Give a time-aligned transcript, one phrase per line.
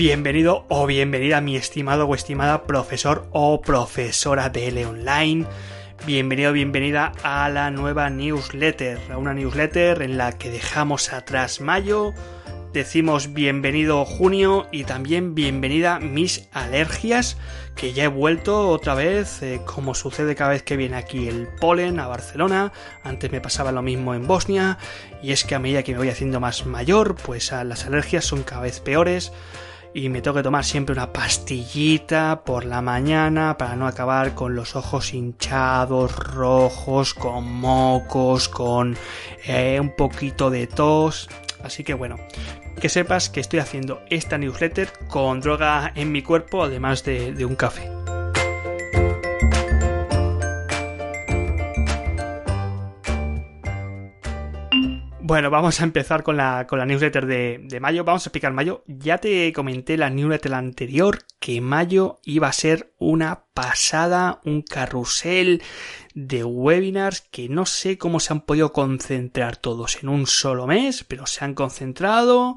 [0.00, 5.44] Bienvenido o bienvenida mi estimado o estimada profesor o profesora de L Online.
[6.06, 11.60] Bienvenido o bienvenida a la nueva newsletter, a una newsletter en la que dejamos atrás
[11.60, 12.14] mayo,
[12.72, 17.36] decimos bienvenido junio y también bienvenida mis alergias,
[17.76, 21.46] que ya he vuelto otra vez, eh, como sucede cada vez que viene aquí el
[21.46, 22.72] polen a Barcelona,
[23.04, 24.78] antes me pasaba lo mismo en Bosnia,
[25.22, 28.44] y es que a medida que me voy haciendo más mayor, pues las alergias son
[28.44, 29.30] cada vez peores
[29.92, 34.54] y me tengo que tomar siempre una pastillita por la mañana para no acabar con
[34.54, 38.96] los ojos hinchados, rojos, con mocos, con
[39.46, 41.28] eh, un poquito de tos.
[41.62, 42.16] Así que bueno,
[42.80, 47.56] que sepas que estoy haciendo esta newsletter con droga en mi cuerpo, además de, un
[47.56, 47.99] café.
[55.30, 58.02] Bueno, vamos a empezar con la, con la newsletter de, de, mayo.
[58.02, 58.82] Vamos a explicar mayo.
[58.88, 65.62] Ya te comenté la newsletter anterior que mayo iba a ser una pasada, un carrusel
[66.14, 71.04] de webinars que no sé cómo se han podido concentrar todos en un solo mes,
[71.04, 72.56] pero se han concentrado.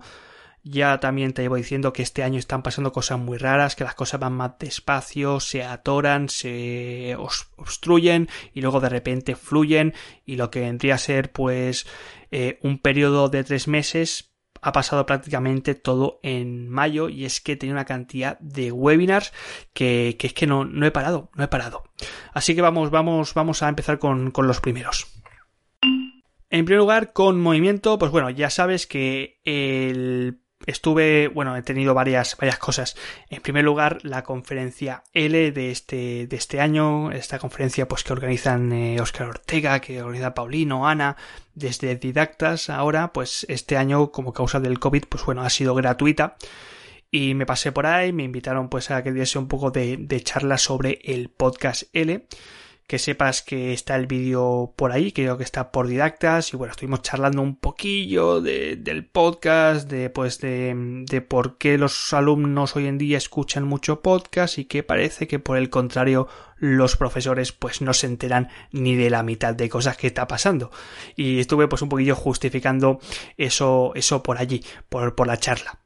[0.66, 3.96] Ya también te llevo diciendo que este año están pasando cosas muy raras, que las
[3.96, 7.18] cosas van más despacio, se atoran, se
[7.58, 9.94] obstruyen y luego de repente fluyen
[10.26, 11.86] y lo que vendría a ser pues
[12.32, 17.58] eh, un periodo de tres meses ha pasado prácticamente todo en mayo y es que
[17.58, 19.34] tenía una cantidad de webinars
[19.74, 21.84] que, es que no, no he parado, no he parado.
[22.34, 25.08] Así que vamos, vamos, vamos a empezar con, con los primeros.
[26.50, 31.94] En primer lugar, con movimiento, pues bueno, ya sabes que el estuve, bueno, he tenido
[31.94, 32.96] varias, varias cosas.
[33.30, 38.14] En primer lugar, la conferencia L de este, de este año, esta conferencia pues que
[38.14, 41.18] organizan Oscar eh, Ortega, que organiza Paulino, Ana,
[41.56, 46.38] desde Didactas ahora, pues este año como causa del COVID, pues bueno, ha sido gratuita.
[47.12, 50.22] Y me pasé por ahí, me invitaron pues a que diese un poco de, de
[50.22, 52.26] charla sobre el podcast L
[52.88, 56.72] que sepas que está el vídeo por ahí, creo que está por didactas y bueno,
[56.72, 62.76] estuvimos charlando un poquillo de, del podcast, de pues de, de por qué los alumnos
[62.76, 67.52] hoy en día escuchan mucho podcast y que parece que por el contrario los profesores
[67.52, 70.72] pues no se enteran ni de la mitad de cosas que está pasando.
[71.16, 73.00] Y estuve pues un poquillo justificando
[73.38, 75.83] eso eso por allí por, por la charla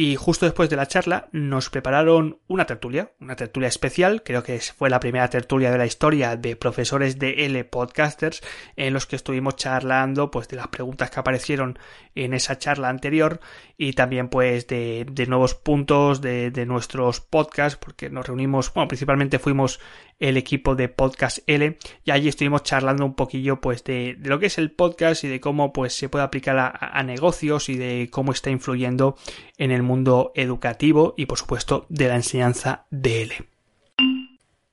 [0.00, 4.58] y justo después de la charla nos prepararon una tertulia, una tertulia especial, creo que
[4.58, 8.42] fue la primera tertulia de la historia de profesores de L podcasters
[8.76, 11.78] en los que estuvimos charlando pues de las preguntas que aparecieron
[12.14, 13.40] en esa charla anterior
[13.76, 18.88] y también pues de, de nuevos puntos de, de, nuestros podcasts porque nos reunimos, bueno,
[18.88, 19.80] principalmente fuimos
[20.18, 24.38] el equipo de Podcast L y allí estuvimos charlando un poquillo pues de, de lo
[24.38, 27.76] que es el podcast y de cómo pues se puede aplicar a, a negocios y
[27.76, 29.16] de cómo está influyendo
[29.58, 29.89] en el mundo
[30.34, 33.34] educativo y por supuesto de la enseñanza de L.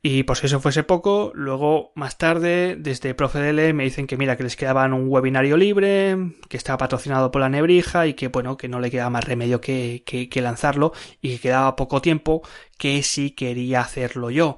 [0.09, 4.37] Y por si eso fuese poco, luego más tarde, desde ProfeDL me dicen que mira,
[4.37, 6.15] que les quedaban un webinario libre,
[6.47, 9.59] que estaba patrocinado por la Nebrija y que bueno, que no le quedaba más remedio
[9.59, 12.41] que, que, que lanzarlo y que quedaba poco tiempo,
[12.77, 14.57] que si quería hacerlo yo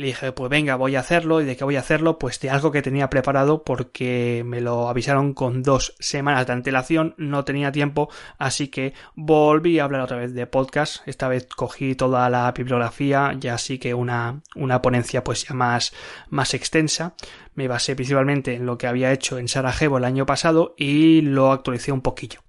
[0.00, 1.42] le dije, pues venga, voy a hacerlo.
[1.42, 2.18] ¿Y de qué voy a hacerlo?
[2.18, 7.14] Pues de algo que tenía preparado porque me lo avisaron con dos semanas de antelación,
[7.18, 8.08] no tenía tiempo,
[8.38, 11.06] así que volví a hablar otra vez de podcast.
[11.06, 15.92] Esta vez cogí toda la bibliografía, ya sí que una, una ponencia pues ya más,
[16.30, 17.14] más extensa.
[17.54, 21.52] Me basé principalmente en lo que había hecho en Sarajevo el año pasado y lo
[21.52, 22.40] actualicé un poquillo.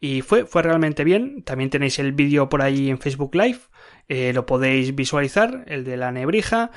[0.00, 1.44] Y fue, fue realmente bien.
[1.44, 3.60] También tenéis el vídeo por ahí en Facebook Live
[4.08, 6.70] eh, lo podéis visualizar, el de la nebrija.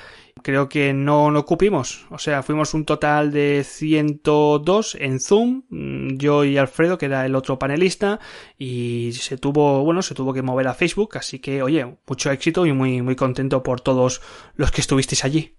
[0.44, 6.18] Creo que no lo cupimos, o sea, fuimos un total de 102 en Zoom, mm,
[6.18, 8.20] yo y Alfredo, que era el otro panelista,
[8.58, 12.66] y se tuvo, bueno, se tuvo que mover a Facebook, así que, oye, mucho éxito
[12.66, 14.22] y muy, muy contento por todos
[14.56, 15.58] los que estuvisteis allí.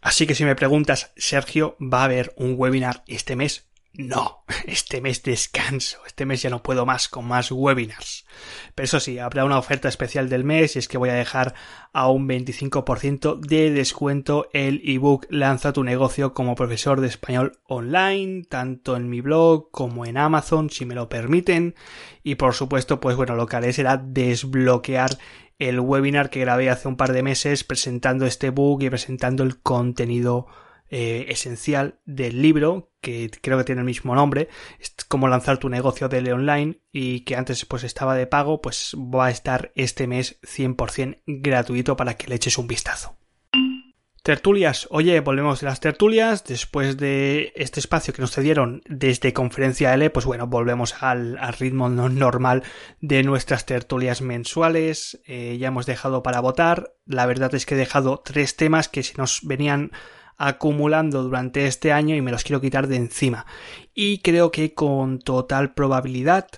[0.00, 3.68] Así que si me preguntas, Sergio, ¿va a haber un webinar este mes?
[3.96, 8.26] No, este mes descanso, este mes ya no puedo más con más webinars.
[8.74, 11.54] Pero eso sí, habrá una oferta especial del mes y es que voy a dejar
[11.92, 18.42] a un 25% de descuento el ebook Lanza tu negocio como profesor de español online,
[18.42, 21.76] tanto en mi blog como en Amazon, si me lo permiten.
[22.24, 25.18] Y por supuesto, pues bueno, lo que haré será desbloquear
[25.60, 29.60] el webinar que grabé hace un par de meses presentando este book y presentando el
[29.60, 30.48] contenido
[30.96, 34.48] eh, esencial del libro, que creo que tiene el mismo nombre,
[34.78, 38.94] es como lanzar tu negocio de online y que antes pues estaba de pago, pues
[38.94, 43.18] va a estar este mes 100% gratuito para que le eches un vistazo.
[44.22, 49.92] Tertulias, oye, volvemos de las tertulias, después de este espacio que nos cedieron desde Conferencia
[49.94, 52.62] L, pues bueno, volvemos al, ritmo normal
[53.00, 57.78] de nuestras tertulias mensuales, eh, ya hemos dejado para votar, la verdad es que he
[57.78, 59.90] dejado tres temas que se nos venían
[60.36, 63.46] acumulando durante este año y me los quiero quitar de encima.
[63.94, 66.48] Y creo que con total probabilidad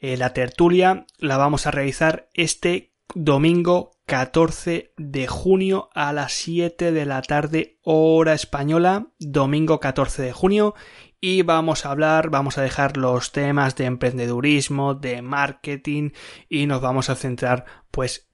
[0.00, 6.92] eh, la tertulia la vamos a realizar este domingo 14 de junio a las 7
[6.92, 10.74] de la tarde hora española, domingo 14 de junio
[11.20, 16.10] y vamos a hablar, vamos a dejar los temas de emprendedurismo, de marketing
[16.48, 18.27] y nos vamos a centrar pues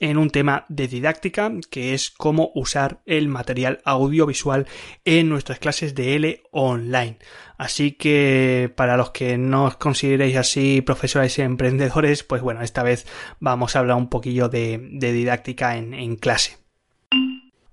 [0.00, 4.66] en un tema de didáctica que es cómo usar el material audiovisual
[5.04, 7.18] en nuestras clases de L online.
[7.56, 12.82] Así que para los que no os consideréis así profesores y emprendedores, pues bueno, esta
[12.82, 13.06] vez
[13.40, 16.67] vamos a hablar un poquillo de, didáctica en clase.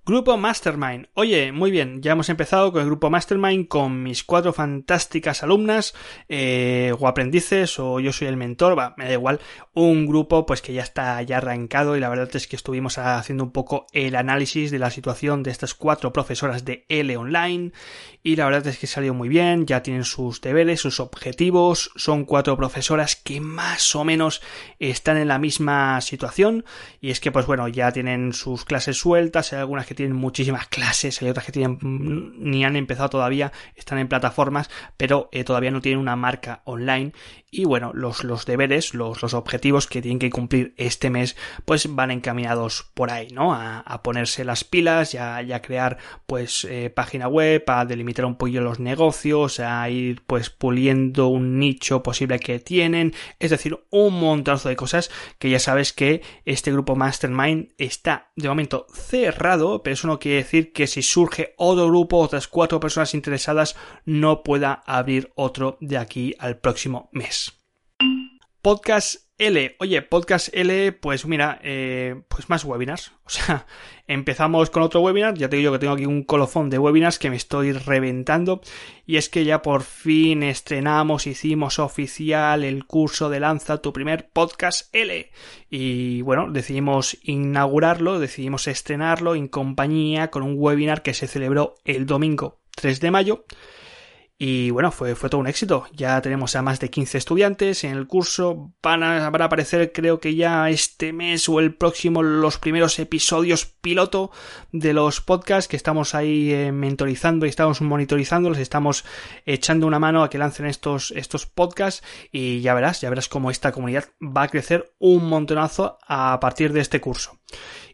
[0.07, 1.07] Grupo Mastermind.
[1.16, 5.96] Oye, muy bien, ya hemos empezado con el grupo Mastermind con mis cuatro fantásticas alumnas
[6.30, 9.40] eh, o aprendices o yo soy el mentor, va, me da igual,
[9.74, 13.46] un grupo pues que ya está ya arrancado y la verdad es que estuvimos haciendo
[13.46, 17.72] un poco el análisis de la situación de estas cuatro profesoras de L online
[18.22, 22.25] y la verdad es que salió muy bien, ya tienen sus deberes, sus objetivos, son
[22.25, 24.44] cuatro profesoras que más o menos
[24.78, 26.63] están en la misma situación
[27.02, 30.68] y es que pues bueno, ya tienen sus clases sueltas, hay algunas que tienen muchísimas
[30.68, 35.44] clases, hay otras que tienen mm, ni han empezado todavía, están en plataformas, pero eh,
[35.44, 37.13] todavía no tienen una marca online
[37.56, 41.94] y bueno, los, los deberes, los, los, objetivos que tienen que cumplir este mes, pues
[41.95, 43.53] van encaminados por ahí, ¿no?
[43.53, 48.62] A, ponerse las pilas y a, crear pues eh, página web, a delimitar un poquillo
[48.62, 54.69] los negocios, a ir pues puliendo un nicho posible que tienen, es decir, un montonazo
[54.69, 55.09] de cosas
[55.39, 60.37] que ya sabes que este grupo Mastermind está de momento cerrado, pero eso no quiere
[60.37, 65.99] decir que si surge otro grupo, otras cuatro personas interesadas, no pueda abrir otro de
[65.99, 67.53] aquí al próximo mes.
[68.63, 69.75] Podcast L.
[69.79, 73.11] Oye, Podcast L, pues mira, eh, pues más webinars.
[73.25, 73.65] O sea,
[74.07, 75.35] empezamos con otro webinar.
[75.35, 78.61] Ya te digo que tengo aquí un colofón de webinars que me estoy reventando.
[79.05, 84.29] Y es que ya por fin estrenamos, hicimos oficial el curso de Lanza tu primer
[84.29, 85.29] Podcast L.
[85.69, 92.05] Y bueno, decidimos inaugurarlo, decidimos estrenarlo en compañía con un webinar que se celebró el
[92.05, 93.45] domingo 3 de mayo
[94.37, 95.87] y bueno, fue, fue todo un éxito.
[95.93, 98.73] Ya tenemos a más de 15 estudiantes en el curso.
[98.83, 104.31] Van a, aparecer, creo que ya este mes o el próximo, los primeros episodios piloto
[104.73, 108.49] de los podcasts que estamos ahí eh, mentorizando y estamos monitorizando.
[108.49, 109.05] Les estamos
[109.45, 112.03] echando una mano a que lancen estos, estos podcasts.
[112.29, 116.73] Y ya verás, ya verás cómo esta comunidad va a crecer un montonazo a partir
[116.73, 117.39] de este curso.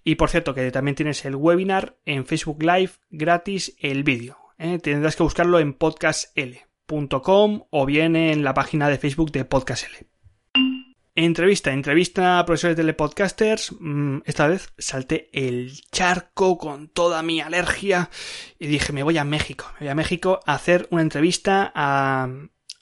[0.04, 4.41] Y por cierto, que también tienes el webinar en Facebook Live gratis el vídeo.
[4.62, 4.80] ¿Eh?
[4.80, 10.06] tendrás que buscarlo en podcastl.com o bien en la página de Facebook de podcastl.
[11.14, 13.76] Entrevista, entrevista a profesores de telepodcasters.
[13.80, 18.10] Mm, esta vez salté el charco con toda mi alergia
[18.58, 19.66] y dije, me voy a México.
[19.74, 22.30] Me voy a México a hacer una entrevista a,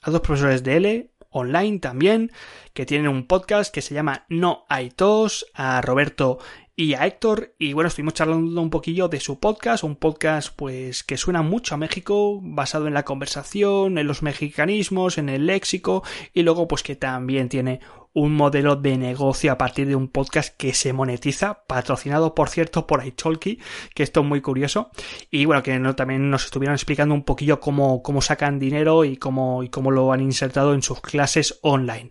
[0.02, 2.30] a dos profesores de L, online también,
[2.72, 6.38] que tienen un podcast que se llama No hay tos, a Roberto
[6.80, 11.04] y a Héctor y bueno, estuvimos charlando un poquillo de su podcast, un podcast pues
[11.04, 16.02] que suena mucho a México, basado en la conversación, en los mexicanismos, en el léxico
[16.32, 17.80] y luego pues que también tiene
[18.14, 22.86] un modelo de negocio a partir de un podcast que se monetiza, patrocinado por cierto
[22.86, 23.58] por iTalki,
[23.94, 24.90] que esto es muy curioso.
[25.30, 29.18] Y bueno, que no, también nos estuvieron explicando un poquillo cómo, cómo sacan dinero y
[29.18, 32.10] cómo, y cómo lo han insertado en sus clases online.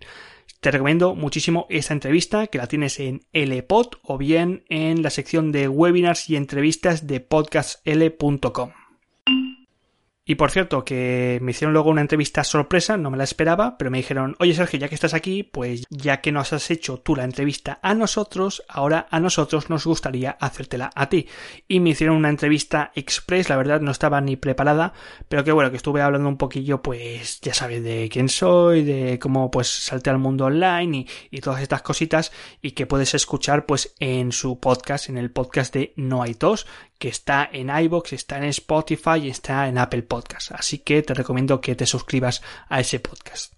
[0.60, 5.54] Te recomiendo muchísimo esta entrevista que la tienes en LPod o bien en la sección
[5.54, 8.79] de webinars y entrevistas de podcastl.com.
[10.30, 13.90] Y por cierto, que me hicieron luego una entrevista sorpresa, no me la esperaba, pero
[13.90, 17.16] me dijeron, oye Sergio, ya que estás aquí, pues ya que nos has hecho tú
[17.16, 21.28] la entrevista a nosotros, ahora a nosotros nos gustaría hacértela a ti.
[21.68, 24.94] Y me hicieron una entrevista express, la verdad no estaba ni preparada,
[25.28, 29.18] pero que bueno, que estuve hablando un poquillo, pues ya sabes, de quién soy, de
[29.18, 31.08] cómo pues salté al mundo online y,
[31.38, 32.32] y todas estas cositas,
[32.62, 36.68] y que puedes escuchar pues en su podcast, en el podcast de No hay tos,
[37.00, 40.52] que está en iBox, está en Spotify y está en Apple Podcast.
[40.52, 43.54] Así que te recomiendo que te suscribas a ese podcast.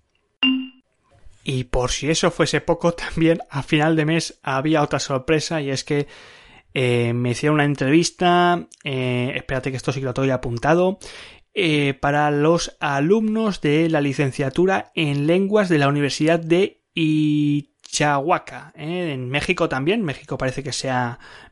[1.43, 5.71] Y por si eso fuese poco, también a final de mes había otra sorpresa y
[5.71, 6.07] es que
[6.74, 11.00] eh, me hicieron una entrevista, eh, espérate que esto sí que lo tengo apuntado,
[11.53, 16.81] eh, para los alumnos de la licenciatura en lenguas de la Universidad de
[17.91, 19.13] Michoacán, ¿eh?
[19.13, 20.03] en México también.
[20.03, 20.89] México parece que se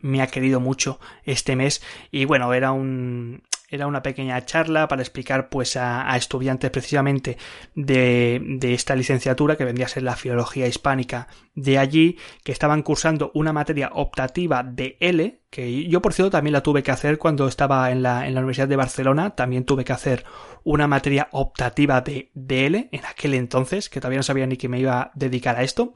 [0.02, 1.82] me ha querido mucho este mes.
[2.12, 7.38] Y bueno, era un, era una pequeña charla para explicar pues a, estudiantes precisamente
[7.76, 12.84] de, de, esta licenciatura que vendría a ser la filología hispánica de allí que estaban
[12.84, 17.18] cursando una materia optativa de L que yo por cierto también la tuve que hacer
[17.18, 19.32] cuando estaba en la, en la Universidad de Barcelona.
[19.36, 20.26] También tuve que hacer
[20.64, 24.80] una materia optativa de L en aquel entonces que todavía no sabía ni que me
[24.80, 25.94] iba a dedicar a esto.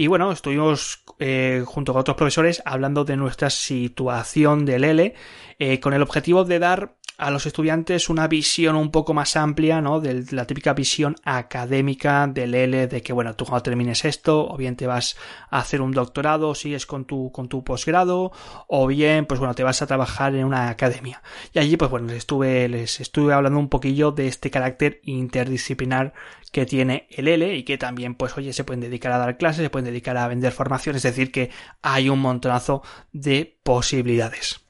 [0.00, 5.12] Y bueno, estuvimos eh, junto con otros profesores hablando de nuestra situación del L,
[5.58, 9.80] eh, con el objetivo de dar a los estudiantes una visión un poco más amplia,
[9.80, 10.00] ¿no?
[10.00, 14.56] De la típica visión académica del L, de que, bueno, tú cuando termines esto, o
[14.56, 15.16] bien te vas
[15.50, 18.30] a hacer un doctorado, sigues con tu, con tu posgrado,
[18.68, 21.20] o bien, pues bueno, te vas a trabajar en una academia.
[21.52, 26.14] Y allí, pues bueno, les estuve, les estuve hablando un poquillo de este carácter interdisciplinar
[26.52, 29.64] que tiene el L y que también, pues oye, se pueden dedicar a dar clases,
[29.64, 31.50] se pueden dedicar a vender formación, es decir, que
[31.82, 32.82] hay un montonazo
[33.12, 34.67] de posibilidades.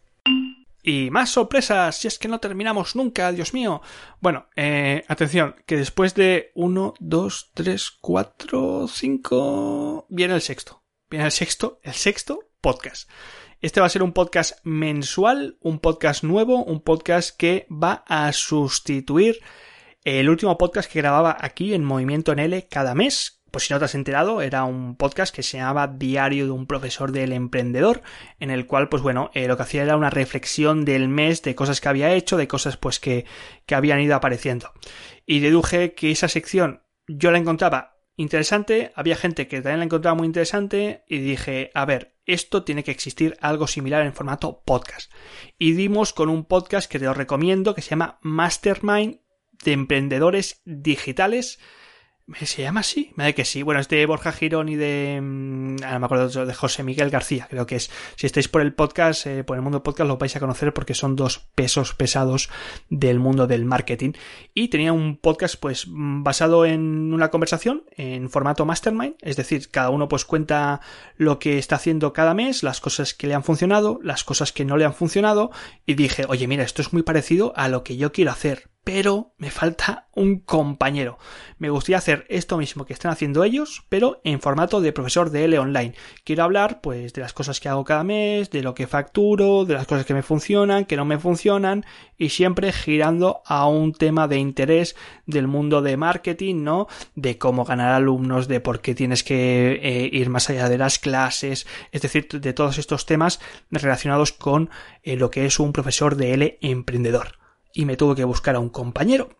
[0.88, 3.82] Y más sorpresas, si es que no terminamos nunca, Dios mío.
[4.20, 10.06] Bueno, eh, atención, que después de 1, 2, 3, 4, 5...
[10.08, 10.82] Viene el sexto.
[11.10, 13.10] Viene el sexto, el sexto podcast.
[13.60, 18.32] Este va a ser un podcast mensual, un podcast nuevo, un podcast que va a
[18.32, 19.40] sustituir
[20.04, 23.78] el último podcast que grababa aquí en Movimiento en L cada mes, pues si no
[23.78, 28.02] te has enterado, era un podcast que se llamaba Diario de un profesor del emprendedor,
[28.40, 31.54] en el cual, pues bueno, eh, lo que hacía era una reflexión del mes de
[31.54, 33.24] cosas que había hecho, de cosas pues que,
[33.66, 34.72] que habían ido apareciendo.
[35.26, 40.16] Y deduje que esa sección yo la encontraba interesante, había gente que también la encontraba
[40.16, 45.10] muy interesante, y dije, a ver, esto tiene que existir algo similar en formato podcast.
[45.56, 49.20] Y dimos con un podcast que te lo recomiendo, que se llama Mastermind
[49.64, 51.58] de Emprendedores Digitales,
[52.42, 53.12] ¿Se llama así?
[53.16, 53.62] Me da que sí.
[53.62, 55.18] Bueno, es de Borja Girón y de.
[55.22, 57.90] Mm, ahora me acuerdo de José Miguel García, creo que es.
[58.16, 60.92] Si estáis por el podcast, eh, por el mundo podcast, lo vais a conocer porque
[60.92, 62.50] son dos pesos pesados
[62.90, 64.12] del mundo del marketing.
[64.52, 69.14] Y tenía un podcast, pues, mm, basado en una conversación en formato mastermind.
[69.22, 70.82] Es decir, cada uno, pues, cuenta
[71.16, 74.66] lo que está haciendo cada mes, las cosas que le han funcionado, las cosas que
[74.66, 75.50] no le han funcionado.
[75.86, 79.34] Y dije, oye, mira, esto es muy parecido a lo que yo quiero hacer pero
[79.36, 81.18] me falta un compañero.
[81.58, 85.44] Me gustaría hacer esto mismo que están haciendo ellos, pero en formato de profesor de
[85.44, 85.92] L online.
[86.24, 89.74] Quiero hablar, pues, de las cosas que hago cada mes, de lo que facturo, de
[89.74, 91.84] las cosas que me funcionan, que no me funcionan,
[92.16, 96.86] y siempre girando a un tema de interés del mundo de marketing, ¿no?
[97.14, 100.98] De cómo ganar alumnos, de por qué tienes que eh, ir más allá de las
[100.98, 103.38] clases, es decir, de todos estos temas
[103.70, 104.70] relacionados con
[105.02, 107.38] eh, lo que es un profesor de L emprendedor
[107.72, 109.37] y me tuve que buscar a un compañero.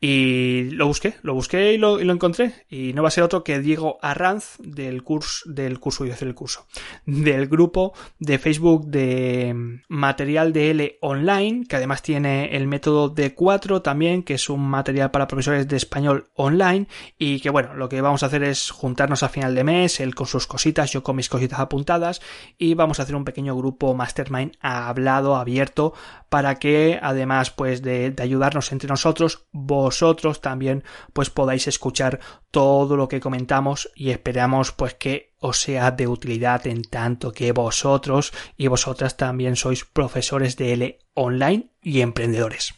[0.00, 2.66] Y lo busqué, lo busqué y lo, encontré.
[2.68, 6.28] Y no va a ser otro que Diego Arranz del curso, del curso, y hacer
[6.28, 6.66] el curso,
[7.04, 13.82] del grupo de Facebook de material de L online, que además tiene el método D4
[13.82, 16.86] también, que es un material para profesores de español online.
[17.18, 20.14] Y que bueno, lo que vamos a hacer es juntarnos a final de mes, él
[20.14, 22.20] con sus cositas, yo con mis cositas apuntadas,
[22.56, 25.92] y vamos a hacer un pequeño grupo mastermind hablado, abierto,
[26.28, 32.96] para que además pues de, de ayudarnos entre nosotros, vosotros también pues podáis escuchar todo
[32.96, 38.32] lo que comentamos y esperamos pues que os sea de utilidad en tanto que vosotros
[38.56, 42.74] y vosotras también sois profesores de L online y emprendedores.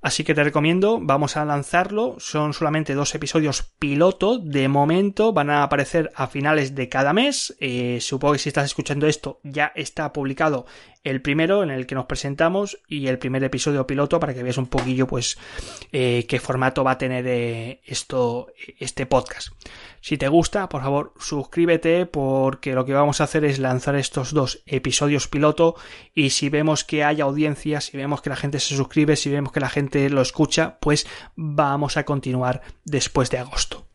[0.00, 2.16] Así que te recomiendo, vamos a lanzarlo.
[2.18, 4.38] Son solamente dos episodios piloto.
[4.38, 7.56] De momento van a aparecer a finales de cada mes.
[7.58, 10.66] Eh, supongo que si estás escuchando esto ya está publicado
[11.08, 14.58] el primero en el que nos presentamos y el primer episodio piloto para que veas
[14.58, 15.38] un poquillo pues
[15.92, 18.48] eh, qué formato va a tener eh, esto
[18.78, 19.48] este podcast.
[20.00, 24.32] Si te gusta por favor suscríbete porque lo que vamos a hacer es lanzar estos
[24.32, 25.76] dos episodios piloto
[26.14, 29.52] y si vemos que hay audiencia si vemos que la gente se suscribe si vemos
[29.52, 33.88] que la gente lo escucha pues vamos a continuar después de agosto.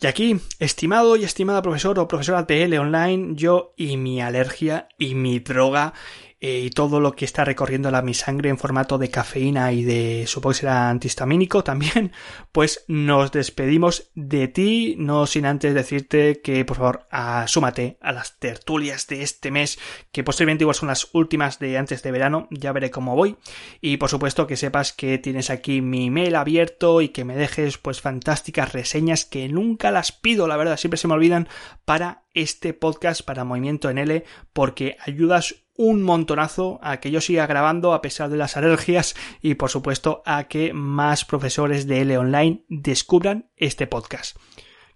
[0.00, 5.16] Y aquí, estimado y estimada profesor o profesora TL online, yo y mi alergia y
[5.16, 5.92] mi droga
[6.40, 9.82] eh, y todo lo que está recorriendo la mi sangre en formato de cafeína y
[9.82, 12.12] de supongo que será antihistamínico también,
[12.52, 18.38] pues nos despedimos de ti, no sin antes decirte que por favor asúmate a las
[18.38, 19.80] tertulias de este mes,
[20.12, 23.36] que posiblemente igual son las últimas de antes de verano, ya veré cómo voy,
[23.80, 27.78] y por supuesto que sepas que tienes aquí mi email abierto y que me dejes
[27.78, 31.48] pues fantásticas reseñas que nunca las pido, la verdad, siempre se me olvidan
[31.84, 37.46] para este podcast para Movimiento en L porque ayudas un montonazo a que yo siga
[37.46, 42.18] grabando a pesar de las alergias y por supuesto a que más profesores de L
[42.18, 44.36] online descubran este podcast.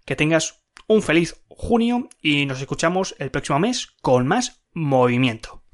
[0.05, 5.61] Que tengas un feliz junio y nos escuchamos el próximo mes con más movimiento.